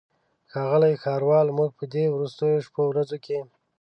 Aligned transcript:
ښاغلی 0.51 0.93
ښاروال 1.03 1.47
موږ 1.57 1.69
په 1.79 1.85
دې 1.93 2.05
وروستیو 2.09 2.63
شپو 2.65 2.81
ورځو 2.89 3.17
کې. 3.25 3.37